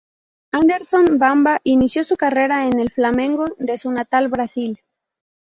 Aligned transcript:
Anderson 0.51 1.19
Bamba 1.19 1.61
inició 1.63 2.03
su 2.03 2.15
carrera 2.17 2.65
en 2.65 2.79
el 2.79 2.89
Flamengo 2.89 3.45
de 3.59 3.77
su 3.77 3.91
natal 3.91 4.29
Brasil. 4.29 4.79